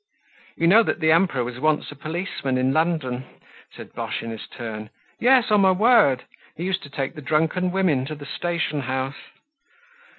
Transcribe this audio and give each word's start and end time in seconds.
"You 0.57 0.65
know 0.65 0.81
that 0.81 0.99
the 0.99 1.11
Emperor 1.11 1.43
was 1.43 1.59
once 1.59 1.91
a 1.91 1.95
policeman 1.95 2.57
in 2.57 2.73
London," 2.73 3.23
said 3.71 3.93
Boche 3.93 4.23
in 4.23 4.31
his 4.31 4.47
turn. 4.47 4.89
"Yes, 5.19 5.51
on 5.51 5.61
my 5.61 5.69
word! 5.73 6.23
He 6.55 6.63
used 6.63 6.81
to 6.81 6.89
take 6.89 7.13
the 7.13 7.21
drunken 7.21 7.69
women 7.69 8.05
to 8.07 8.15
the 8.15 8.25
station 8.25 8.79
house." 8.79 9.27